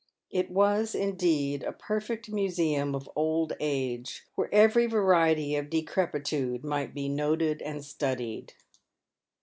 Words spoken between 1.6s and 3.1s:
a perfect museum of